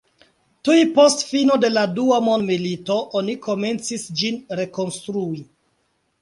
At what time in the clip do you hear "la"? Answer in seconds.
1.73-1.83